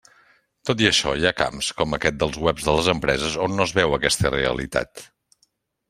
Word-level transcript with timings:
Tot 0.69 0.79
i 0.85 0.87
això, 0.89 1.13
hi 1.19 1.27
ha 1.29 1.33
camps, 1.41 1.69
com 1.81 1.93
aquest 1.99 2.17
dels 2.23 2.41
webs 2.47 2.67
de 2.71 2.77
les 2.79 2.91
empreses 2.97 3.39
on 3.47 3.57
no 3.61 3.71
es 3.71 3.79
veu 3.83 3.97
aquesta 4.01 4.37
realitat. 4.39 5.11